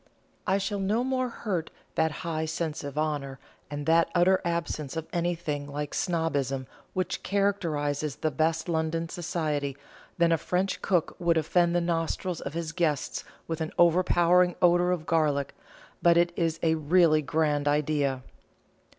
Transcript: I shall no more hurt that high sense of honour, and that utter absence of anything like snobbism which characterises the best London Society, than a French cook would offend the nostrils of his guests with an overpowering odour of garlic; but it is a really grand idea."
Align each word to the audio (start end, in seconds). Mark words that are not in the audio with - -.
I 0.47 0.57
shall 0.57 0.79
no 0.79 1.03
more 1.03 1.29
hurt 1.29 1.69
that 1.93 2.11
high 2.25 2.45
sense 2.45 2.83
of 2.83 2.97
honour, 2.97 3.37
and 3.69 3.85
that 3.85 4.09
utter 4.15 4.41
absence 4.43 4.97
of 4.97 5.05
anything 5.13 5.67
like 5.71 5.93
snobbism 5.93 6.65
which 6.95 7.21
characterises 7.21 8.15
the 8.15 8.31
best 8.31 8.67
London 8.67 9.09
Society, 9.09 9.77
than 10.17 10.31
a 10.31 10.39
French 10.39 10.81
cook 10.81 11.15
would 11.19 11.37
offend 11.37 11.75
the 11.75 11.81
nostrils 11.81 12.41
of 12.41 12.55
his 12.55 12.71
guests 12.71 13.23
with 13.47 13.61
an 13.61 13.71
overpowering 13.77 14.55
odour 14.59 14.89
of 14.89 15.05
garlic; 15.05 15.53
but 16.01 16.17
it 16.17 16.33
is 16.35 16.59
a 16.63 16.73
really 16.73 17.21
grand 17.21 17.67
idea." 17.67 18.23